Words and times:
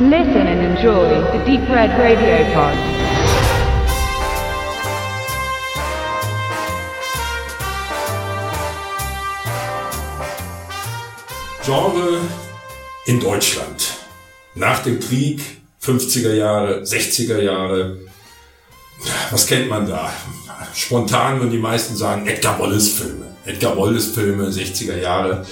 Listen 0.00 0.46
and 0.46 0.76
enjoy 0.76 1.08
the 1.08 1.44
Deep 1.44 1.68
Red 1.68 1.90
Radio 1.98 2.44
Pod. 2.54 2.76
Genre 11.64 12.20
in 13.06 13.18
Deutschland. 13.18 13.96
Nach 14.54 14.84
dem 14.84 15.00
Krieg, 15.00 15.40
50er 15.82 16.32
Jahre, 16.32 16.82
60er 16.84 17.42
Jahre. 17.42 17.98
Was 19.32 19.48
kennt 19.48 19.68
man 19.68 19.88
da? 19.88 20.12
Spontan 20.74 21.40
würden 21.40 21.50
die 21.50 21.58
meisten 21.58 21.96
sagen 21.96 22.26
Edgar 22.26 22.58
Wallace 22.58 22.88
Filme. 22.88 23.26
Edgar 23.44 23.76
Wallace 23.76 24.08
Filme, 24.08 24.48
60er 24.48 24.96
Jahre. 24.96 25.44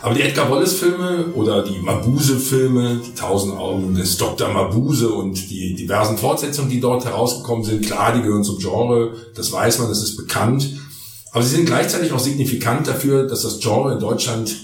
Aber 0.00 0.14
die 0.14 0.22
Edgar 0.22 0.50
Wallace 0.50 0.74
Filme 0.74 1.26
oder 1.34 1.64
die 1.64 1.78
Mabuse 1.80 2.38
Filme, 2.38 3.00
die 3.04 3.14
Tausend 3.14 3.58
Augen 3.58 3.94
des 3.94 4.16
Dr. 4.16 4.48
Mabuse 4.48 5.08
und 5.08 5.50
die 5.50 5.74
diversen 5.74 6.16
Fortsetzungen, 6.16 6.70
die 6.70 6.80
dort 6.80 7.04
herausgekommen 7.04 7.64
sind, 7.64 7.84
klar, 7.84 8.12
die 8.14 8.22
gehören 8.22 8.44
zum 8.44 8.58
Genre, 8.58 9.12
das 9.34 9.50
weiß 9.50 9.80
man, 9.80 9.88
das 9.88 10.02
ist 10.02 10.16
bekannt. 10.16 10.78
Aber 11.32 11.42
sie 11.42 11.56
sind 11.56 11.66
gleichzeitig 11.66 12.12
auch 12.12 12.20
signifikant 12.20 12.86
dafür, 12.86 13.26
dass 13.26 13.42
das 13.42 13.58
Genre 13.58 13.92
in 13.92 13.98
Deutschland 13.98 14.54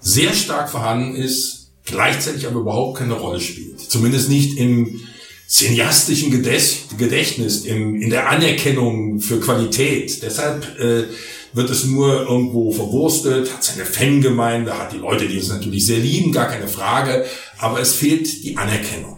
sehr 0.00 0.32
stark 0.34 0.68
vorhanden 0.68 1.16
ist, 1.16 1.70
gleichzeitig 1.84 2.46
aber 2.46 2.60
überhaupt 2.60 2.98
keine 2.98 3.14
Rolle 3.14 3.40
spielt. 3.40 3.80
Zumindest 3.80 4.28
nicht 4.28 4.58
im 4.58 5.00
cineastischen 5.48 6.30
Gedächtnis, 6.30 7.64
im, 7.64 8.00
in 8.00 8.10
der 8.10 8.28
Anerkennung 8.28 9.20
für 9.20 9.40
Qualität. 9.40 10.22
Deshalb 10.22 10.78
äh, 10.78 11.04
wird 11.52 11.70
es 11.70 11.84
nur 11.84 12.22
irgendwo 12.28 12.70
verwurstet, 12.72 13.52
hat 13.52 13.62
seine 13.62 13.86
Fangemeinde, 13.86 14.76
hat 14.76 14.92
die 14.92 14.98
Leute, 14.98 15.28
die 15.28 15.38
es 15.38 15.48
natürlich 15.48 15.86
sehr 15.86 15.98
lieben, 15.98 16.32
gar 16.32 16.46
keine 16.46 16.68
Frage, 16.68 17.24
aber 17.58 17.80
es 17.80 17.94
fehlt 17.94 18.44
die 18.44 18.56
Anerkennung. 18.56 19.16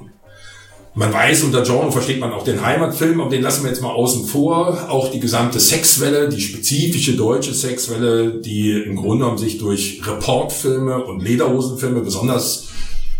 Man 0.94 1.12
weiß, 1.12 1.44
unter 1.44 1.62
Genre 1.62 1.92
versteht 1.92 2.18
man 2.18 2.32
auch 2.32 2.42
den 2.42 2.64
Heimatfilm, 2.64 3.20
aber 3.20 3.30
den 3.30 3.42
lassen 3.42 3.62
wir 3.62 3.70
jetzt 3.70 3.82
mal 3.82 3.92
außen 3.92 4.26
vor. 4.26 4.90
Auch 4.90 5.12
die 5.12 5.20
gesamte 5.20 5.60
Sexwelle, 5.60 6.28
die 6.28 6.40
spezifische 6.40 7.14
deutsche 7.14 7.54
Sexwelle, 7.54 8.40
die 8.40 8.72
im 8.72 8.96
Grunde 8.96 9.18
genommen 9.18 9.38
sich 9.38 9.58
durch 9.58 10.00
Reportfilme 10.04 11.04
und 11.04 11.22
Lederhosenfilme 11.22 12.00
besonders 12.00 12.66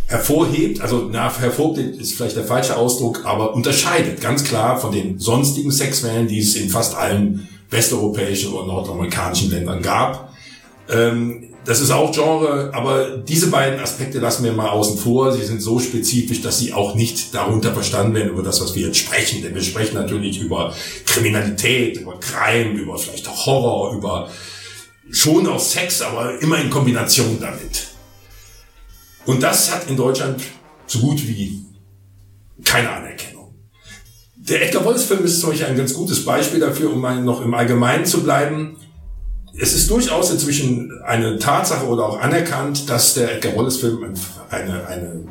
hervorhebt, 0.08 0.80
also 0.80 1.08
na, 1.10 1.32
hervorhebt 1.38 2.00
ist 2.00 2.14
vielleicht 2.14 2.36
der 2.36 2.44
falsche 2.44 2.76
Ausdruck, 2.76 3.24
aber 3.24 3.54
unterscheidet 3.54 4.20
ganz 4.20 4.42
klar 4.42 4.80
von 4.80 4.90
den 4.90 5.18
sonstigen 5.18 5.70
Sexwellen, 5.70 6.26
die 6.26 6.40
es 6.40 6.56
in 6.56 6.70
fast 6.70 6.96
allen 6.96 7.46
westeuropäischen 7.70 8.52
und 8.54 8.66
nordamerikanischen 8.66 9.50
Ländern 9.50 9.82
gab. 9.82 10.32
Ähm, 10.90 11.44
das 11.66 11.82
ist 11.82 11.90
auch 11.90 12.10
Genre, 12.12 12.70
aber 12.72 13.18
diese 13.18 13.48
beiden 13.48 13.78
Aspekte 13.78 14.18
lassen 14.20 14.42
wir 14.42 14.52
mal 14.54 14.70
außen 14.70 14.96
vor. 14.96 15.32
Sie 15.32 15.44
sind 15.44 15.60
so 15.60 15.78
spezifisch, 15.78 16.40
dass 16.40 16.58
sie 16.58 16.72
auch 16.72 16.94
nicht 16.94 17.34
darunter 17.34 17.74
verstanden 17.74 18.14
werden 18.14 18.30
über 18.30 18.42
das, 18.42 18.62
was 18.62 18.74
wir 18.74 18.86
jetzt 18.86 18.96
sprechen. 18.96 19.42
Denn 19.42 19.54
wir 19.54 19.60
sprechen 19.60 19.94
natürlich 19.94 20.40
über 20.40 20.72
Kriminalität, 21.04 21.98
über 21.98 22.18
Crime, 22.18 22.70
über 22.70 22.96
vielleicht 22.96 23.28
auch 23.28 23.44
Horror, 23.44 23.94
über 23.94 24.30
schon 25.10 25.46
auch 25.46 25.60
Sex, 25.60 26.00
aber 26.00 26.40
immer 26.40 26.58
in 26.58 26.70
Kombination 26.70 27.36
damit. 27.38 27.87
Und 29.28 29.42
das 29.42 29.72
hat 29.72 29.88
in 29.88 29.96
Deutschland 29.96 30.42
so 30.86 30.98
gut 31.00 31.26
wie 31.28 31.64
keine 32.64 32.90
Anerkennung. 32.90 33.54
Der 34.34 34.66
Edgar 34.66 34.84
Wallace-Film 34.84 35.24
ist 35.24 35.40
Beispiel 35.40 35.66
ein 35.66 35.76
ganz 35.76 35.94
gutes 35.94 36.24
Beispiel 36.24 36.60
dafür, 36.60 36.92
um 36.92 37.00
mal 37.00 37.22
noch 37.22 37.42
im 37.42 37.54
Allgemeinen 37.54 38.04
zu 38.04 38.22
bleiben 38.24 38.76
es 39.60 39.72
ist 39.74 39.90
durchaus 39.90 40.30
inzwischen 40.30 40.92
eine 41.04 41.38
Tatsache 41.38 41.86
oder 41.86 42.06
auch 42.06 42.20
anerkannt, 42.20 42.88
dass 42.88 43.14
der 43.14 43.36
Edgar 43.36 43.56
Wallace-Film 43.56 44.14
eine, 44.50 44.86
eine 44.86 45.24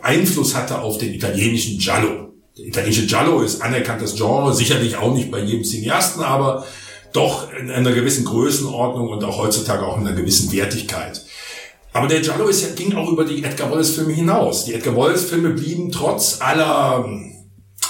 Einfluss 0.00 0.54
hatte 0.54 0.80
auf 0.80 0.98
den 0.98 1.12
italienischen 1.12 1.78
Giallo. 1.78 2.32
Der 2.56 2.66
italienische 2.66 3.06
Giallo 3.06 3.42
ist 3.42 3.60
anerkanntes 3.60 4.16
Genre, 4.16 4.54
sicherlich 4.54 4.96
auch 4.96 5.12
nicht 5.12 5.30
bei 5.30 5.40
jedem 5.40 5.64
Cineasten, 5.64 6.22
aber 6.22 6.64
doch 7.12 7.52
in 7.52 7.70
einer 7.70 7.92
gewissen 7.92 8.24
Größenordnung 8.24 9.08
und 9.08 9.22
auch 9.24 9.38
heutzutage 9.38 9.86
auch 9.86 9.98
in 9.98 10.06
einer 10.06 10.16
gewissen 10.16 10.50
Wertigkeit. 10.50 11.24
Aber 11.92 12.06
der 12.06 12.20
Giallo 12.20 12.48
ist, 12.48 12.76
ging 12.76 12.94
auch 12.94 13.10
über 13.10 13.24
die 13.24 13.42
Edgar 13.42 13.70
Wallace-Filme 13.70 14.12
hinaus. 14.12 14.64
Die 14.64 14.74
Edgar 14.74 14.96
Wallace-Filme 14.96 15.50
blieben 15.50 15.90
trotz 15.90 16.40
aller 16.40 17.08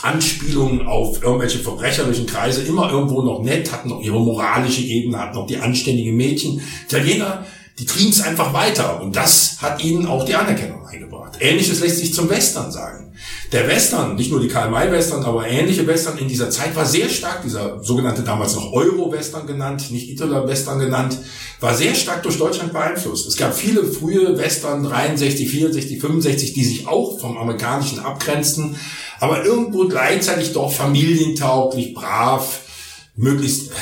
Anspielungen 0.02 0.86
auf 0.86 1.22
irgendwelche 1.22 1.58
verbrecherischen 1.58 2.26
Kreise 2.26 2.62
immer 2.62 2.90
irgendwo 2.90 3.22
noch 3.22 3.42
nett, 3.42 3.72
hatten 3.72 3.88
noch 3.88 4.00
ihre 4.00 4.20
moralische 4.20 4.82
Ebene, 4.82 5.18
hatten 5.18 5.34
noch 5.34 5.46
die 5.46 5.58
anständigen 5.58 6.16
Mädchen. 6.16 6.60
Italiener, 6.86 7.44
die 7.78 7.86
trieben 7.86 8.10
es 8.10 8.20
einfach 8.20 8.52
weiter 8.52 9.00
und 9.00 9.16
das 9.16 9.58
hat 9.60 9.82
ihnen 9.82 10.06
auch 10.06 10.24
die 10.24 10.34
Anerkennung 10.34 10.86
eingebracht. 10.86 11.38
Ähnliches 11.40 11.80
lässt 11.80 11.98
sich 11.98 12.14
zum 12.14 12.28
Western 12.28 12.70
sagen. 12.70 13.07
Der 13.52 13.66
Western, 13.66 14.16
nicht 14.16 14.30
nur 14.30 14.40
die 14.40 14.48
Karl-May-Western, 14.48 15.24
aber 15.24 15.46
ähnliche 15.46 15.86
Western 15.86 16.18
in 16.18 16.28
dieser 16.28 16.50
Zeit 16.50 16.76
war 16.76 16.84
sehr 16.84 17.08
stark, 17.08 17.42
dieser 17.42 17.82
sogenannte 17.82 18.22
damals 18.22 18.54
noch 18.54 18.72
Euro-Western 18.72 19.46
genannt, 19.46 19.90
nicht 19.90 20.10
Italo-Western 20.10 20.78
genannt, 20.78 21.18
war 21.60 21.74
sehr 21.74 21.94
stark 21.94 22.22
durch 22.22 22.38
Deutschland 22.38 22.72
beeinflusst. 22.72 23.26
Es 23.26 23.36
gab 23.36 23.54
viele 23.54 23.84
frühe 23.84 24.36
Western, 24.36 24.84
63, 24.84 25.48
64, 25.48 26.00
65, 26.00 26.52
die 26.52 26.64
sich 26.64 26.86
auch 26.86 27.18
vom 27.18 27.38
amerikanischen 27.38 28.00
abgrenzten, 28.00 28.76
aber 29.18 29.44
irgendwo 29.44 29.88
gleichzeitig 29.88 30.52
doch 30.52 30.70
familientauglich, 30.70 31.94
brav, 31.94 32.60
möglichst 33.16 33.72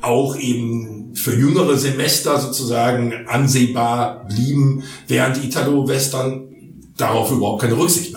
auch 0.00 0.36
eben 0.36 1.14
für 1.14 1.34
jüngere 1.34 1.76
Semester 1.76 2.38
sozusagen 2.38 3.26
ansehbar 3.26 4.26
blieben, 4.28 4.84
während 5.08 5.42
Italo-Western 5.42 6.48
darauf 6.96 7.30
überhaupt 7.30 7.62
keine 7.62 7.78
Rücksicht. 7.78 8.07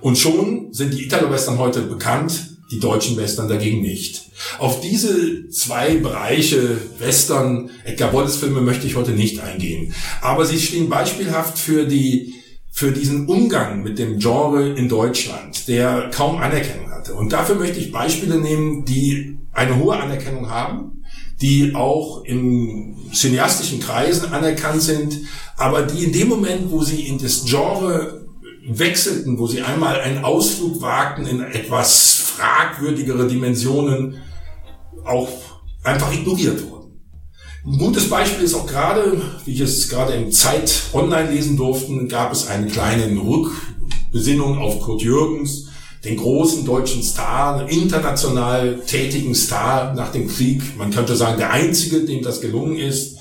Und 0.00 0.18
schon 0.18 0.72
sind 0.72 0.94
die 0.94 1.04
Italo-Western 1.04 1.58
heute 1.58 1.82
bekannt, 1.82 2.56
die 2.70 2.80
deutschen 2.80 3.16
Western 3.16 3.48
dagegen 3.48 3.80
nicht. 3.80 4.30
Auf 4.58 4.80
diese 4.80 5.48
zwei 5.48 5.96
Bereiche 5.96 6.76
Western, 6.98 7.70
Edgar 7.84 8.12
Wallace 8.12 8.36
Filme 8.36 8.60
möchte 8.60 8.86
ich 8.86 8.96
heute 8.96 9.12
nicht 9.12 9.40
eingehen. 9.40 9.94
Aber 10.20 10.44
sie 10.44 10.60
stehen 10.60 10.88
beispielhaft 10.88 11.58
für 11.58 11.86
die 11.86 12.34
für 12.70 12.92
diesen 12.92 13.26
Umgang 13.26 13.82
mit 13.82 13.98
dem 13.98 14.20
Genre 14.20 14.68
in 14.68 14.88
Deutschland, 14.88 15.66
der 15.66 16.10
kaum 16.14 16.36
Anerkennung 16.36 16.92
hatte. 16.92 17.12
Und 17.14 17.32
dafür 17.32 17.56
möchte 17.56 17.80
ich 17.80 17.90
Beispiele 17.90 18.38
nehmen, 18.38 18.84
die 18.84 19.38
eine 19.52 19.76
hohe 19.78 19.96
Anerkennung 19.96 20.48
haben, 20.48 21.02
die 21.40 21.74
auch 21.74 22.24
in 22.24 22.96
cineastischen 23.12 23.80
Kreisen 23.80 24.32
anerkannt 24.32 24.82
sind, 24.82 25.18
aber 25.56 25.82
die 25.82 26.04
in 26.04 26.12
dem 26.12 26.28
Moment, 26.28 26.70
wo 26.70 26.82
sie 26.82 27.08
in 27.08 27.18
das 27.18 27.44
Genre 27.44 28.17
wechselten, 28.68 29.38
wo 29.38 29.46
sie 29.46 29.62
einmal 29.62 30.00
einen 30.00 30.24
Ausflug 30.24 30.80
wagten 30.82 31.26
in 31.26 31.40
etwas 31.40 32.16
fragwürdigere 32.36 33.26
Dimensionen, 33.26 34.18
auch 35.04 35.28
einfach 35.82 36.12
ignoriert 36.12 36.62
wurden. 36.62 36.78
Ein 37.64 37.78
gutes 37.78 38.08
Beispiel 38.08 38.44
ist 38.44 38.54
auch 38.54 38.66
gerade, 38.66 39.20
wie 39.44 39.52
ich 39.52 39.60
es 39.60 39.88
gerade 39.88 40.12
im 40.12 40.30
Zeit 40.30 40.72
online 40.92 41.30
lesen 41.30 41.56
durften, 41.56 42.08
gab 42.08 42.32
es 42.32 42.46
eine 42.46 42.66
kleine 42.66 43.04
Rückbesinnung 43.20 44.58
auf 44.58 44.80
Kurt 44.80 45.02
Jürgens, 45.02 45.68
den 46.04 46.16
großen 46.16 46.64
deutschen 46.64 47.02
Star, 47.02 47.68
international 47.68 48.80
tätigen 48.86 49.34
Star 49.34 49.94
nach 49.94 50.12
dem 50.12 50.28
Krieg. 50.28 50.62
Man 50.76 50.92
könnte 50.92 51.16
sagen, 51.16 51.38
der 51.38 51.50
einzige, 51.50 52.04
dem 52.04 52.22
das 52.22 52.40
gelungen 52.40 52.78
ist. 52.78 53.18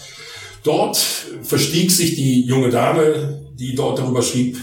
Dort 0.64 0.98
verstieg 1.42 1.92
sich 1.92 2.16
die 2.16 2.46
junge 2.46 2.70
Dame, 2.70 3.42
die 3.56 3.74
dort 3.74 3.98
darüber 4.00 4.22
schrieb, 4.22 4.58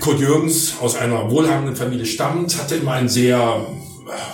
Kurt 0.00 0.20
Jürgens 0.20 0.74
aus 0.80 0.96
einer 0.96 1.30
wohlhabenden 1.30 1.74
Familie 1.74 2.06
stammt, 2.06 2.56
hatte 2.58 2.76
immer 2.76 2.92
einen 2.92 3.08
sehr 3.08 3.66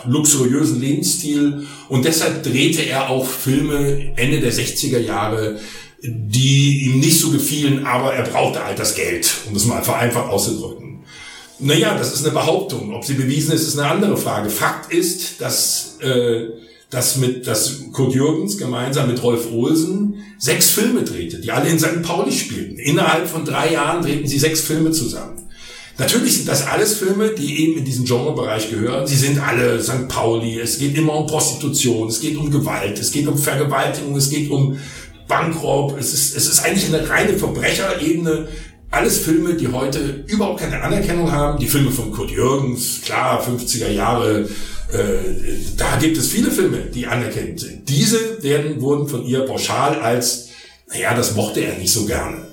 luxuriösen 0.07 0.81
Lebensstil 0.81 1.67
und 1.89 2.05
deshalb 2.05 2.43
drehte 2.43 2.83
er 2.83 3.11
auch 3.11 3.27
Filme 3.27 4.13
Ende 4.17 4.41
der 4.41 4.53
60er 4.53 4.99
Jahre, 4.99 5.59
die 6.03 6.85
ihm 6.85 7.01
nicht 7.01 7.19
so 7.19 7.31
gefielen, 7.31 7.87
aber 7.87 8.15
er 8.15 8.25
brauchte 8.25 8.65
halt 8.65 8.79
das 8.79 8.95
Geld, 8.95 9.31
um 9.49 9.57
es 9.57 9.65
mal 9.65 9.83
vereinfacht 9.83 10.29
auszudrücken. 10.29 10.85
Naja, 11.61 11.97
das 11.97 12.13
ist 12.13 12.25
eine 12.25 12.35
Behauptung. 12.35 12.95
Ob 12.95 13.05
sie 13.05 13.15
bewiesen 13.15 13.53
ist, 13.53 13.67
ist 13.67 13.79
eine 13.79 13.89
andere 13.89 14.17
Frage. 14.17 14.51
Fakt 14.51 14.93
ist, 14.93 15.41
dass, 15.41 15.99
äh, 16.01 16.49
dass, 16.91 17.17
mit, 17.17 17.47
dass 17.47 17.91
Kurt 17.93 18.15
Jürgens 18.15 18.59
gemeinsam 18.59 19.09
mit 19.09 19.23
Rolf 19.23 19.51
Olsen 19.53 20.17
sechs 20.39 20.71
Filme 20.71 21.03
drehte, 21.05 21.41
die 21.41 21.53
alle 21.53 21.71
in 21.71 21.79
St. 21.79 22.03
Pauli 22.03 22.33
spielten. 22.33 22.79
Innerhalb 22.79 23.29
von 23.29 23.45
drei 23.45 23.73
Jahren 23.73 24.03
drehten 24.03 24.27
sie 24.27 24.39
sechs 24.39 24.61
Filme 24.61 24.91
zusammen. 24.91 25.44
Natürlich 25.97 26.39
sind 26.39 26.49
das 26.49 26.67
alles 26.67 26.99
Filme, 26.99 27.31
die 27.31 27.63
eben 27.63 27.79
in 27.79 27.85
diesen 27.85 28.05
Genrebereich 28.05 28.69
gehören. 28.69 29.07
Sie 29.07 29.17
sind 29.17 29.39
alle 29.39 29.81
St. 29.81 30.09
Pauli. 30.09 30.59
Es 30.59 30.79
geht 30.79 30.97
immer 30.97 31.15
um 31.15 31.27
Prostitution, 31.27 32.09
es 32.09 32.21
geht 32.21 32.37
um 32.37 32.51
Gewalt, 32.51 32.99
es 32.99 33.13
geht 33.13 33.29
um 33.29 33.39
Vergewaltigung, 33.39 34.17
es 34.17 34.29
geht 34.29 34.51
um 34.51 34.77
Bankraub. 35.29 35.97
Es 35.99 36.13
ist, 36.13 36.37
es 36.37 36.49
ist 36.49 36.65
eigentlich 36.65 36.93
eine 36.93 37.09
reine 37.09 37.35
Verbrecherebene. 37.35 38.49
Alles 38.91 39.19
Filme, 39.19 39.55
die 39.55 39.69
heute 39.69 40.25
überhaupt 40.27 40.61
keine 40.61 40.83
Anerkennung 40.83 41.31
haben. 41.31 41.59
Die 41.59 41.67
Filme 41.67 41.91
von 41.91 42.13
Kurt 42.13 42.31
Jürgens, 42.31 43.01
klar, 43.05 43.45
50er 43.45 43.91
Jahre, 43.91 44.49
äh, 44.93 44.97
da 45.77 45.97
gibt 46.01 46.17
es 46.17 46.29
viele 46.29 46.51
Filme, 46.51 46.79
die 46.93 47.07
anerkannt 47.07 47.61
sind. 47.61 47.89
Diese 47.89 48.43
werden, 48.43 48.81
wurden 48.81 49.09
von 49.09 49.25
ihr 49.25 49.41
pauschal 49.41 50.01
als, 50.01 50.49
naja, 50.89 51.15
das 51.15 51.35
mochte 51.35 51.61
er 51.61 51.79
nicht 51.79 51.93
so 51.93 52.05
gerne. 52.05 52.49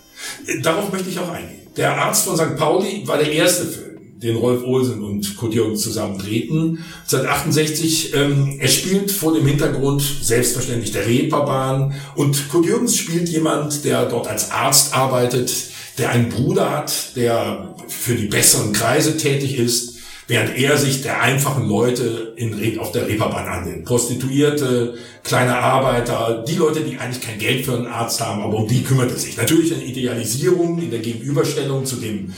Darauf 0.62 0.92
möchte 0.92 1.10
ich 1.10 1.20
auch 1.20 1.30
eingehen. 1.30 1.61
Der 1.78 1.98
Arzt 1.98 2.26
von 2.26 2.36
St. 2.36 2.58
Pauli 2.58 3.04
war 3.06 3.18
der 3.18 3.32
erste 3.32 3.66
Film, 3.66 4.20
den 4.20 4.36
Rolf 4.36 4.64
Olsen 4.64 5.04
und 5.04 5.38
Kurt 5.38 5.54
Jürgens 5.54 5.82
zusammen 5.82 6.18
drehten. 6.18 6.84
1968. 7.04 8.14
Ähm, 8.14 8.58
er 8.60 8.68
spielt 8.68 9.10
vor 9.10 9.34
dem 9.34 9.46
Hintergrund 9.46 10.04
selbstverständlich 10.22 10.92
der 10.92 11.08
Reeperbahn 11.08 11.94
und 12.16 12.50
Kurt 12.50 12.66
Jürgens 12.66 12.98
spielt 12.98 13.30
jemand, 13.30 13.86
der 13.86 14.06
dort 14.06 14.28
als 14.28 14.52
Arzt 14.52 14.94
arbeitet, 14.94 15.52
der 15.98 16.10
einen 16.10 16.30
Bruder 16.30 16.72
hat, 16.72 17.16
der 17.16 17.76
für 17.88 18.16
die 18.16 18.28
besseren 18.28 18.74
Kreise 18.74 19.16
tätig 19.16 19.58
ist, 19.58 19.91
während 20.32 20.58
er 20.58 20.78
sich 20.78 21.02
der 21.02 21.22
einfachen 21.22 21.68
Leute 21.68 22.32
in, 22.38 22.80
auf 22.80 22.94
der 22.94 23.06
Reeperbahn 23.06 23.46
annimmt. 23.46 23.84
Prostituierte, 23.84 24.94
kleine 25.26 25.58
Arbeiter, 25.58 26.46
die 26.48 26.56
Leute, 26.56 26.80
die 26.80 26.98
eigentlich 26.98 27.22
kein 27.22 27.38
Geld 27.38 27.66
für 27.66 27.76
einen 27.76 27.88
Arzt 27.88 28.22
haben, 28.22 28.42
aber 28.42 28.60
um 28.60 28.66
die 28.66 28.82
kümmert 28.82 29.12
er 29.12 29.18
sich. 29.18 29.36
Natürlich 29.36 29.74
eine 29.74 29.84
Idealisierung 29.84 30.82
in 30.82 30.90
der 30.90 31.00
Gegenüberstellung 31.00 31.86
zu 31.86 31.98
dem 31.98 32.34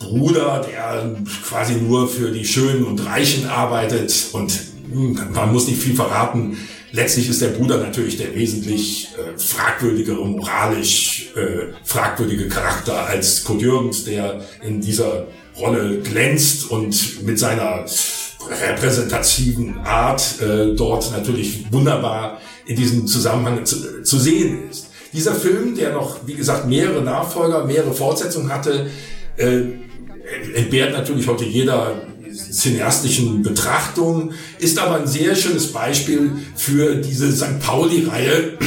Bruder, 0.00 0.66
der 0.68 1.14
quasi 1.48 1.74
nur 1.74 2.08
für 2.08 2.32
die 2.32 2.44
Schönen 2.44 2.84
und 2.84 3.06
Reichen 3.06 3.46
arbeitet 3.46 4.12
und 4.32 4.52
hm, 4.90 5.16
man 5.32 5.52
muss 5.52 5.68
nicht 5.68 5.80
viel 5.80 5.94
verraten. 5.94 6.56
Letztlich 6.96 7.28
ist 7.28 7.42
der 7.42 7.48
Bruder 7.48 7.76
natürlich 7.76 8.16
der 8.16 8.34
wesentlich 8.34 9.10
äh, 9.18 9.38
fragwürdigere, 9.38 10.24
moralisch 10.24 11.30
äh, 11.36 11.74
fragwürdige 11.84 12.48
Charakter 12.48 13.04
als 13.04 13.44
Kurt 13.44 13.60
Jürgens, 13.60 14.04
der 14.04 14.40
in 14.62 14.80
dieser 14.80 15.26
Rolle 15.58 15.98
glänzt 16.00 16.70
und 16.70 17.22
mit 17.22 17.38
seiner 17.38 17.84
repräsentativen 18.48 19.76
Art 19.80 20.40
äh, 20.40 20.74
dort 20.74 21.12
natürlich 21.12 21.70
wunderbar 21.70 22.40
in 22.64 22.76
diesem 22.76 23.06
Zusammenhang 23.06 23.66
zu, 23.66 24.02
zu 24.02 24.18
sehen 24.18 24.70
ist. 24.70 24.88
Dieser 25.12 25.34
Film, 25.34 25.76
der 25.76 25.92
noch, 25.92 26.20
wie 26.24 26.34
gesagt, 26.34 26.66
mehrere 26.66 27.02
Nachfolger, 27.02 27.66
mehrere 27.66 27.92
Fortsetzungen 27.92 28.50
hatte, 28.50 28.90
äh, 29.36 29.60
entbehrt 30.54 30.92
natürlich 30.92 31.28
heute 31.28 31.44
jeder 31.44 32.06
cineastischen 32.36 33.42
Betrachtung, 33.42 34.32
ist 34.58 34.78
aber 34.78 34.96
ein 34.96 35.06
sehr 35.06 35.34
schönes 35.34 35.72
Beispiel 35.72 36.32
für 36.54 36.96
diese 36.96 37.32
St. 37.32 37.60
Pauli-Reihe, 37.60 38.58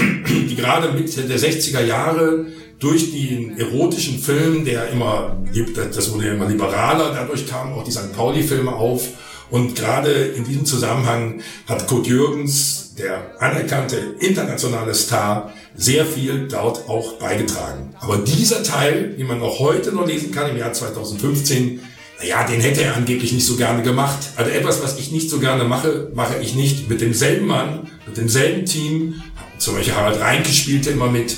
die 0.49 0.55
gerade 0.55 0.91
Mitte 0.91 1.23
der 1.23 1.39
60er 1.39 1.83
Jahre 1.83 2.47
durch 2.79 3.11
den 3.11 3.57
erotischen 3.57 4.19
Film, 4.19 4.63
der 4.65 4.89
immer, 4.89 5.37
das 5.75 6.13
wurde 6.13 6.29
immer 6.29 6.47
liberaler, 6.47 7.11
dadurch 7.13 7.45
kamen 7.47 7.73
auch 7.73 7.83
die 7.83 7.91
St. 7.91 8.13
Pauli-Filme 8.13 8.73
auf. 8.73 9.09
Und 9.51 9.75
gerade 9.75 10.11
in 10.11 10.45
diesem 10.45 10.65
Zusammenhang 10.65 11.41
hat 11.67 11.87
Kurt 11.87 12.05
Jürgens, 12.05 12.93
der 12.97 13.41
anerkannte 13.41 13.97
internationale 14.19 14.93
Star, 14.93 15.53
sehr 15.75 16.05
viel 16.05 16.47
dort 16.47 16.87
auch 16.87 17.13
beigetragen. 17.13 17.95
Aber 17.99 18.17
dieser 18.17 18.63
Teil, 18.63 19.13
wie 19.17 19.23
man 19.23 19.41
auch 19.41 19.59
heute 19.59 19.91
noch 19.91 20.05
lesen 20.05 20.31
kann 20.31 20.51
im 20.51 20.57
Jahr 20.57 20.73
2015, 20.73 21.79
naja, 22.19 22.43
den 22.43 22.59
hätte 22.59 22.83
er 22.83 22.95
angeblich 22.95 23.31
nicht 23.31 23.45
so 23.45 23.55
gerne 23.55 23.81
gemacht. 23.81 24.17
Also 24.35 24.51
etwas, 24.51 24.83
was 24.83 24.99
ich 24.99 25.11
nicht 25.11 25.29
so 25.29 25.39
gerne 25.39 25.63
mache, 25.63 26.11
mache 26.13 26.37
ich 26.41 26.53
nicht 26.53 26.89
mit 26.89 26.99
demselben 26.99 27.47
Mann, 27.47 27.87
mit 28.05 28.17
demselben 28.17 28.65
Team. 28.65 29.21
Zum 29.57 29.75
Beispiel 29.75 29.95
Harald 29.95 30.19
Reinke 30.19 30.51
spielte 30.51 30.89
immer 30.89 31.09
mit 31.09 31.35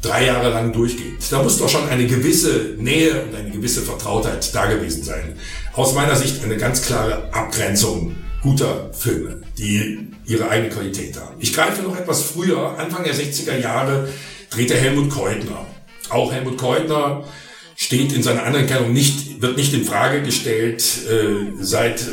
drei 0.00 0.26
Jahre 0.26 0.50
lang 0.50 0.72
durchgeht. 0.72 1.18
Da 1.30 1.42
muss 1.42 1.58
doch 1.58 1.68
schon 1.68 1.88
eine 1.88 2.06
gewisse 2.06 2.74
Nähe 2.78 3.24
und 3.24 3.34
eine 3.34 3.50
gewisse 3.50 3.82
Vertrautheit 3.82 4.54
da 4.54 4.66
gewesen 4.66 5.04
sein. 5.04 5.36
Aus 5.74 5.94
meiner 5.94 6.16
Sicht 6.16 6.42
eine 6.42 6.56
ganz 6.56 6.82
klare 6.82 7.32
Abgrenzung 7.32 8.16
guter 8.42 8.90
Filme, 8.92 9.42
die 9.56 10.08
ihre 10.26 10.48
eigene 10.48 10.70
Qualität 10.70 11.16
haben. 11.20 11.36
Ich 11.38 11.52
greife 11.52 11.82
noch 11.82 11.96
etwas 11.96 12.22
früher, 12.22 12.76
Anfang 12.78 13.04
der 13.04 13.14
60er 13.14 13.58
Jahre, 13.58 14.08
drehte 14.50 14.74
Helmut 14.74 15.10
Keutner. 15.10 15.66
Auch 16.08 16.32
Helmut 16.32 16.58
Keutner 16.58 17.24
steht 17.76 18.12
in 18.12 18.22
seiner 18.22 18.44
Anerkennung 18.44 18.92
nicht, 18.92 19.40
wird 19.40 19.56
nicht 19.56 19.74
in 19.74 19.84
Frage 19.84 20.22
gestellt, 20.22 20.82
äh, 21.10 21.52
seit 21.60 22.04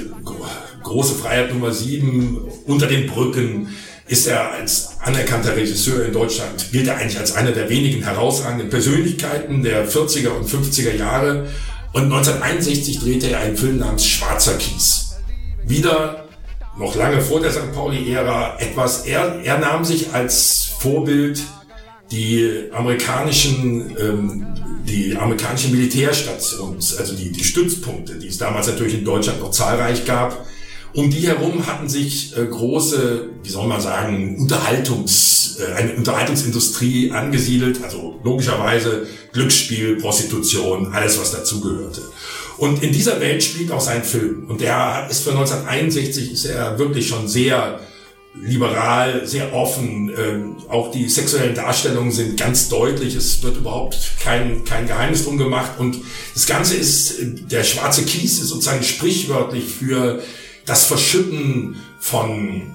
Große 0.83 1.15
Freiheit 1.15 1.53
Nummer 1.53 1.71
7, 1.71 2.37
Unter 2.65 2.87
den 2.87 3.07
Brücken, 3.07 3.69
ist 4.07 4.27
er 4.27 4.51
als 4.51 4.97
anerkannter 5.01 5.55
Regisseur 5.55 6.05
in 6.05 6.13
Deutschland, 6.13 6.71
gilt 6.71 6.87
er 6.87 6.97
eigentlich 6.97 7.19
als 7.19 7.35
einer 7.35 7.51
der 7.51 7.69
wenigen 7.69 8.03
herausragenden 8.03 8.69
Persönlichkeiten 8.69 9.61
der 9.61 9.87
40er 9.87 10.29
und 10.29 10.49
50er 10.49 10.95
Jahre. 10.95 11.47
Und 11.93 12.03
1961 12.03 12.99
drehte 12.99 13.29
er 13.29 13.39
einen 13.39 13.55
Film 13.55 13.77
namens 13.77 14.05
Schwarzer 14.05 14.57
Kies. 14.57 15.11
Wieder 15.65 16.27
noch 16.77 16.95
lange 16.95 17.21
vor 17.21 17.39
der 17.41 17.51
St. 17.51 17.71
Pauli-Ära 17.73 18.57
etwas, 18.59 19.05
er, 19.05 19.41
er 19.43 19.59
nahm 19.59 19.83
sich 19.83 20.13
als 20.13 20.71
Vorbild 20.79 21.41
die 22.11 22.69
amerikanischen, 22.73 23.95
ähm, 23.99 24.47
die 24.89 25.15
amerikanischen 25.15 25.71
Militärstations, 25.71 26.97
also 26.97 27.15
die, 27.15 27.31
die 27.31 27.43
Stützpunkte, 27.43 28.15
die 28.15 28.27
es 28.27 28.37
damals 28.37 28.67
natürlich 28.67 28.95
in 28.95 29.05
Deutschland 29.05 29.39
noch 29.39 29.51
zahlreich 29.51 30.05
gab, 30.05 30.45
um 30.93 31.11
die 31.11 31.27
herum 31.27 31.67
hatten 31.67 31.87
sich 31.87 32.35
äh, 32.35 32.45
große, 32.45 33.29
wie 33.43 33.49
soll 33.49 33.67
man 33.67 33.79
sagen, 33.79 34.37
Unterhaltungs, 34.39 35.59
äh, 35.59 35.73
eine 35.73 35.93
Unterhaltungsindustrie 35.93 37.11
angesiedelt, 37.11 37.83
also 37.83 38.19
logischerweise 38.23 39.05
Glücksspiel, 39.31 39.97
Prostitution, 39.97 40.91
alles 40.91 41.19
was 41.19 41.31
dazugehörte. 41.31 42.01
Und 42.57 42.83
in 42.83 42.91
dieser 42.91 43.21
Welt 43.21 43.43
spielt 43.43 43.71
auch 43.71 43.81
sein 43.81 44.03
Film. 44.03 44.47
Und 44.49 44.61
der 44.61 45.07
ist 45.09 45.23
für 45.23 45.31
1961 45.31 46.33
ist 46.33 46.45
er 46.45 46.77
wirklich 46.79 47.07
schon 47.07 47.27
sehr 47.27 47.79
liberal, 48.35 49.25
sehr 49.25 49.53
offen. 49.53 50.11
Ähm, 50.17 50.55
auch 50.69 50.91
die 50.91 51.09
sexuellen 51.09 51.55
Darstellungen 51.55 52.11
sind 52.11 52.39
ganz 52.39 52.69
deutlich. 52.69 53.15
Es 53.15 53.41
wird 53.43 53.57
überhaupt 53.57 53.97
kein, 54.21 54.63
kein 54.63 54.87
Geheimnis 54.87 55.23
drum 55.23 55.37
gemacht. 55.37 55.73
Und 55.79 55.97
das 56.33 56.45
Ganze 56.45 56.75
ist, 56.75 57.15
der 57.21 57.63
schwarze 57.63 58.03
Kies 58.03 58.39
ist 58.39 58.49
sozusagen 58.49 58.83
sprichwörtlich 58.83 59.65
für 59.65 60.21
das 60.65 60.85
Verschütten 60.85 61.77
von 61.99 62.73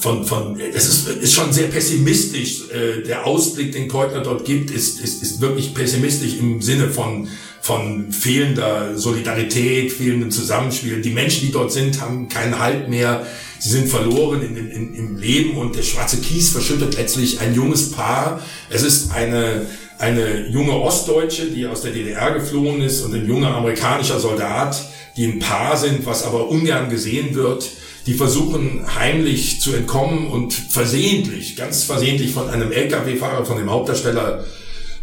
von, 0.00 0.24
von 0.24 0.60
es 0.60 0.86
ist, 0.86 1.08
ist 1.08 1.34
schon 1.34 1.52
sehr 1.52 1.66
pessimistisch. 1.66 2.70
Äh, 2.70 3.02
der 3.02 3.26
Ausblick, 3.26 3.72
den 3.72 3.88
Keutner 3.88 4.20
dort 4.20 4.44
gibt, 4.44 4.70
ist, 4.70 5.00
ist, 5.00 5.22
ist 5.22 5.40
wirklich 5.40 5.74
pessimistisch 5.74 6.38
im 6.38 6.62
Sinne 6.62 6.88
von, 6.88 7.28
von 7.60 8.12
fehlender 8.12 8.96
Solidarität, 8.96 9.92
fehlendem 9.92 10.30
Zusammenspiel. 10.30 11.02
Die 11.02 11.10
Menschen, 11.10 11.46
die 11.46 11.52
dort 11.52 11.72
sind, 11.72 12.00
haben 12.00 12.28
keinen 12.28 12.58
Halt 12.58 12.88
mehr. 12.88 13.26
Sie 13.58 13.70
sind 13.70 13.88
verloren 13.88 14.42
in, 14.42 14.56
in, 14.56 14.94
im 14.94 15.16
Leben 15.16 15.56
und 15.56 15.74
der 15.74 15.82
schwarze 15.82 16.18
Kies 16.18 16.50
verschüttet 16.50 16.96
letztlich 16.96 17.40
ein 17.40 17.54
junges 17.54 17.90
Paar. 17.90 18.40
Es 18.70 18.82
ist 18.82 19.12
eine, 19.12 19.66
eine 19.98 20.48
junge 20.48 20.72
Ostdeutsche, 20.72 21.46
die 21.46 21.66
aus 21.66 21.82
der 21.82 21.92
DDR 21.92 22.32
geflohen 22.32 22.80
ist 22.82 23.02
und 23.02 23.14
ein 23.14 23.26
junger 23.26 23.54
amerikanischer 23.54 24.20
Soldat, 24.20 24.80
die 25.16 25.26
ein 25.26 25.38
Paar 25.40 25.76
sind, 25.76 26.06
was 26.06 26.24
aber 26.24 26.48
ungern 26.48 26.88
gesehen 26.88 27.34
wird. 27.34 27.68
Die 28.06 28.14
versuchen 28.14 28.86
heimlich 28.98 29.60
zu 29.60 29.74
entkommen 29.74 30.28
und 30.28 30.54
versehentlich, 30.54 31.56
ganz 31.56 31.84
versehentlich 31.84 32.32
von 32.32 32.48
einem 32.48 32.72
Lkw-Fahrer, 32.72 33.44
von 33.44 33.58
dem 33.58 33.70
Hauptdarsteller 33.70 34.44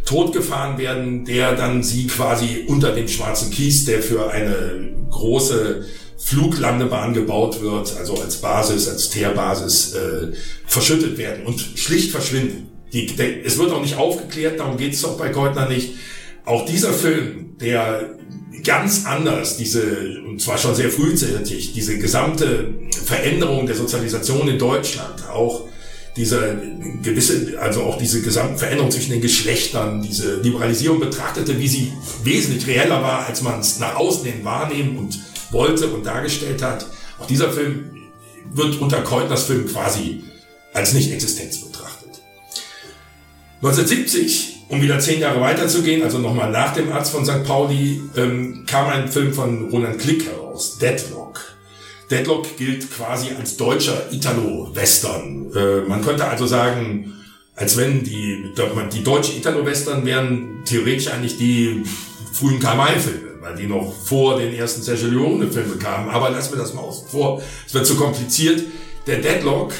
totgefahren 0.05 0.77
werden, 0.77 1.25
der 1.25 1.55
dann 1.55 1.83
sie 1.83 2.07
quasi 2.07 2.63
unter 2.67 2.93
dem 2.93 3.07
schwarzen 3.07 3.51
Kies, 3.51 3.85
der 3.85 4.01
für 4.01 4.31
eine 4.31 4.95
große 5.09 5.85
Fluglandebahn 6.17 7.13
gebaut 7.13 7.62
wird, 7.62 7.95
also 7.98 8.15
als 8.15 8.38
Basis, 8.38 8.88
als 8.88 9.10
Teerbasis, 9.10 9.93
äh, 9.93 10.31
verschüttet 10.65 11.17
werden 11.17 11.45
und 11.45 11.60
schlicht 11.75 12.12
verschwinden. 12.12 12.69
Die, 12.93 13.07
der, 13.07 13.45
es 13.45 13.57
wird 13.57 13.72
auch 13.72 13.81
nicht 13.81 13.98
aufgeklärt, 13.98 14.60
darum 14.60 14.77
geht 14.77 14.93
es 14.93 15.03
auch 15.03 15.17
bei 15.17 15.29
Keutner 15.29 15.67
nicht. 15.67 15.91
Auch 16.45 16.65
dieser 16.65 16.93
Film, 16.93 17.57
der 17.60 18.15
ganz 18.63 19.05
anders, 19.05 19.57
diese, 19.57 20.22
und 20.25 20.41
zwar 20.41 20.57
schon 20.57 20.75
sehr 20.75 20.89
frühzeitig, 20.89 21.74
diese 21.74 21.98
gesamte 21.98 22.74
Veränderung 23.05 23.65
der 23.65 23.75
Sozialisation 23.75 24.48
in 24.48 24.57
Deutschland, 24.57 25.27
auch 25.29 25.67
diese 26.15 26.57
gewisse, 27.03 27.60
also 27.60 27.84
auch 27.84 27.98
diese 27.98 28.22
gesamte 28.22 28.57
Veränderung 28.57 28.89
zwischen 28.89 29.12
den 29.12 29.22
Geschlechtern, 29.22 30.01
diese 30.01 30.41
Liberalisierung 30.41 31.00
betrachtete, 31.00 31.60
wie 31.60 31.67
sie 31.67 31.91
wesentlich 32.24 32.65
reeller 32.67 33.01
war, 33.01 33.25
als 33.25 33.41
man 33.41 33.60
es 33.60 33.79
nach 33.79 33.95
außen 33.95 34.25
hin 34.25 34.43
wahrnehmen 34.43 34.98
und 34.98 35.19
wollte 35.51 35.87
und 35.87 36.05
dargestellt 36.05 36.61
hat. 36.61 36.85
Auch 37.19 37.27
dieser 37.27 37.51
Film 37.51 37.91
wird 38.53 38.79
unter 38.79 39.01
Keutners 39.01 39.43
Film 39.43 39.67
quasi 39.67 40.23
als 40.73 40.93
Nicht-Existenz 40.93 41.61
betrachtet. 41.61 42.21
1970 43.57 44.55
um 44.67 44.81
wieder 44.81 44.99
zehn 44.99 45.19
Jahre 45.19 45.41
weiterzugehen, 45.41 46.01
also 46.01 46.17
nochmal 46.17 46.51
nach 46.51 46.73
dem 46.73 46.91
Arzt 46.91 47.11
von 47.11 47.25
St. 47.25 47.43
Pauli, 47.43 48.01
ähm, 48.15 48.65
kam 48.65 48.87
ein 48.87 49.11
Film 49.11 49.33
von 49.33 49.69
Roland 49.69 49.99
Klick 49.99 50.25
heraus, 50.25 50.77
Deadlock. 50.79 51.39
Deadlock 52.09 52.57
gilt 52.57 52.91
quasi 52.91 53.29
als 53.37 53.57
deutscher 53.57 54.11
Italo-Western. 54.11 55.51
Äh, 55.55 55.81
man 55.87 56.03
könnte 56.03 56.25
also 56.25 56.45
sagen, 56.47 57.13
als 57.55 57.77
wenn 57.77 58.03
die, 58.03 58.51
die 58.93 59.03
deutsche 59.03 59.33
Italo-Western 59.33 60.05
wären 60.05 60.63
theoretisch 60.65 61.07
eigentlich 61.07 61.37
die 61.37 61.83
frühen 62.33 62.59
Karl-May-Filme, 62.59 63.25
weil 63.45 63.55
die 63.55 63.67
noch 63.67 63.93
vor 63.93 64.39
den 64.39 64.53
ersten 64.55 64.81
Sergio 64.81 65.07
Leone-Filmen 65.07 65.77
kamen. 65.77 66.09
Aber 66.09 66.31
lassen 66.31 66.53
wir 66.53 66.57
das 66.57 66.73
mal 66.73 66.81
außen 66.81 67.07
vor. 67.07 67.41
Es 67.67 67.73
wird 67.75 67.85
zu 67.85 67.95
kompliziert. 67.95 68.63
Der 69.05 69.19
Deadlock 69.19 69.71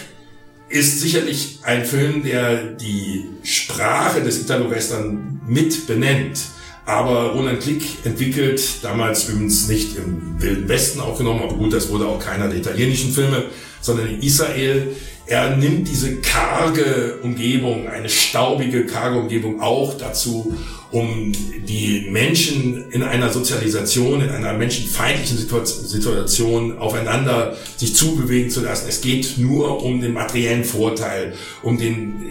ist 0.70 1.02
sicherlich 1.02 1.60
ein 1.64 1.84
Film, 1.84 2.24
der 2.24 2.58
die 2.64 3.26
Sprache 3.44 4.22
des 4.22 4.40
Italo-Western 4.42 5.42
mit 5.48 5.88
benennt. 5.88 6.40
Aber 6.86 7.32
Roland 7.32 7.60
Klick 7.62 8.06
entwickelt, 8.06 8.62
damals 8.84 9.28
übrigens 9.28 9.68
nicht 9.68 9.98
im 9.98 10.40
Wilden 10.40 10.70
Westen 10.70 11.00
aufgenommen, 11.00 11.42
aber 11.42 11.56
gut, 11.56 11.74
das 11.74 11.90
wurde 11.90 12.06
auch 12.06 12.20
keiner 12.20 12.48
der 12.48 12.60
italienischen 12.60 13.12
Filme, 13.12 13.46
sondern 13.82 14.08
in 14.08 14.22
Israel. 14.22 14.96
Er 15.28 15.58
nimmt 15.58 15.88
diese 15.88 16.18
karge 16.18 17.20
Umgebung, 17.24 17.88
eine 17.88 18.10
staubige, 18.10 18.86
karge 18.86 19.20
Umgebung 19.20 19.60
auch 19.60 19.98
dazu, 19.98 20.56
um 20.92 21.32
die 21.68 22.08
Menschen 22.12 22.92
in 22.92 23.02
einer 23.02 23.32
Sozialisation, 23.32 24.22
in 24.22 24.30
einer 24.30 24.54
menschenfeindlichen 24.54 25.38
Situation 25.38 26.78
aufeinander 26.78 27.58
sich 27.76 27.96
zubewegen 27.96 28.52
zu 28.52 28.62
lassen. 28.62 28.86
Es 28.88 29.02
geht 29.02 29.38
nur 29.40 29.84
um 29.84 30.00
den 30.00 30.14
materiellen 30.14 30.64
Vorteil, 30.64 31.34
um 31.64 31.80
den 31.80 32.22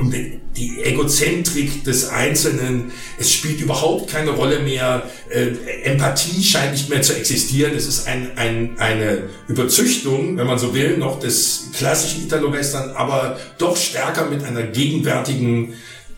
um 0.00 0.10
die 0.56 0.82
Egozentrik 0.82 1.84
des 1.84 2.08
Einzelnen. 2.08 2.92
Es 3.18 3.32
spielt 3.32 3.60
überhaupt 3.60 4.10
keine 4.10 4.30
Rolle 4.30 4.60
mehr. 4.60 5.02
Äh, 5.28 5.48
Empathie 5.82 6.42
scheint 6.42 6.72
nicht 6.72 6.88
mehr 6.88 7.02
zu 7.02 7.14
existieren. 7.14 7.74
Es 7.74 7.86
ist 7.86 8.06
ein, 8.06 8.36
ein, 8.36 8.78
eine 8.78 9.24
Überzüchtung, 9.48 10.36
wenn 10.36 10.46
man 10.46 10.58
so 10.58 10.74
will, 10.74 10.96
noch 10.96 11.18
des 11.18 11.70
klassischen 11.76 12.24
Italo-Western, 12.24 12.90
aber 12.90 13.38
doch 13.58 13.76
stärker 13.76 14.26
mit 14.26 14.44
einer 14.44 14.62
gegenwärtigen 14.62 15.74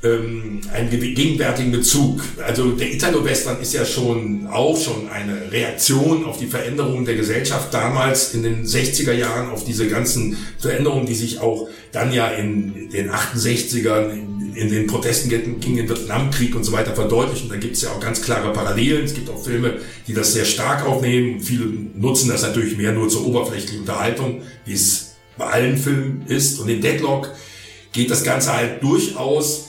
ähm, 0.06 0.60
einen 0.72 0.90
gegenwärtigen 0.90 1.72
Bezug. 1.72 2.20
Also 2.44 2.72
der 2.72 2.92
Italo-Western 2.92 3.60
ist 3.60 3.74
ja 3.74 3.84
schon 3.84 4.46
auch 4.46 4.78
schon 4.78 5.08
eine 5.08 5.50
Reaktion 5.50 6.24
auf 6.24 6.38
die 6.38 6.46
Veränderungen 6.46 7.04
der 7.04 7.16
Gesellschaft 7.16 7.72
damals 7.72 8.34
in 8.34 8.42
den 8.42 8.66
60er 8.66 9.12
Jahren, 9.12 9.50
auf 9.50 9.64
diese 9.64 9.88
ganzen 9.88 10.36
Veränderungen, 10.58 11.06
die 11.06 11.14
sich 11.14 11.40
auch 11.40 11.68
dann 11.92 12.12
ja 12.12 12.28
in 12.28 12.90
den 12.90 13.10
68ern, 13.10 14.10
in, 14.10 14.54
in 14.54 14.70
den 14.70 14.86
Protesten 14.86 15.28
gegen 15.28 15.76
den 15.76 15.88
Vietnamkrieg 15.88 16.54
und 16.54 16.64
so 16.64 16.72
weiter 16.72 16.94
verdeutlichen. 16.94 17.48
Da 17.48 17.56
gibt 17.56 17.76
es 17.76 17.82
ja 17.82 17.90
auch 17.90 18.00
ganz 18.00 18.22
klare 18.22 18.52
Parallelen. 18.52 19.04
Es 19.04 19.14
gibt 19.14 19.30
auch 19.30 19.42
Filme, 19.42 19.74
die 20.06 20.14
das 20.14 20.32
sehr 20.32 20.44
stark 20.44 20.86
aufnehmen. 20.86 21.40
Viele 21.40 21.66
nutzen 21.94 22.28
das 22.28 22.42
natürlich 22.42 22.76
mehr 22.76 22.92
nur 22.92 23.08
zur 23.08 23.26
oberflächlichen 23.26 23.80
Unterhaltung, 23.80 24.42
wie 24.64 24.72
es 24.72 25.16
bei 25.36 25.46
allen 25.46 25.76
Filmen 25.76 26.24
ist. 26.28 26.58
Und 26.60 26.68
in 26.68 26.80
Deadlock 26.80 27.30
geht 27.92 28.10
das 28.10 28.24
Ganze 28.24 28.54
halt 28.54 28.82
durchaus 28.82 29.65